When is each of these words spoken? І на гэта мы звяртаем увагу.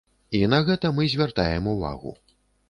І 0.37 0.39
на 0.53 0.59
гэта 0.69 0.91
мы 0.99 1.05
звяртаем 1.13 1.69
увагу. 1.75 2.17